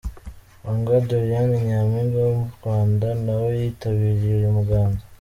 Kundwa 0.63 0.95
Doriane, 1.07 1.57
Nyampinga 1.67 2.19
w’u 2.31 2.45
Rwanda 2.55 3.07
nawe 3.25 3.49
yitabiriye 3.61 4.33
uyu 4.39 4.55
muganda. 4.59 5.01